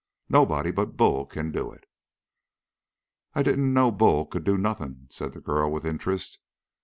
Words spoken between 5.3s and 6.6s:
the girl with interest.